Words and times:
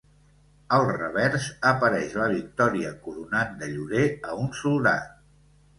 Al 0.77 0.85
revers 1.01 1.49
apareix 1.73 2.15
la 2.23 2.31
victòria 2.33 2.95
coronant 3.05 3.55
de 3.61 3.73
llorer 3.77 4.05
a 4.33 4.41
un 4.47 4.53
soldat. 4.65 5.19